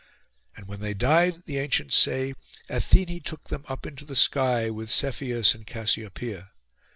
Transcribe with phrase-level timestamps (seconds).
[0.57, 2.33] And when they died, the ancients say,
[2.71, 6.49] Athené took them up into the sky, with Cepheus and Cassiopoeia.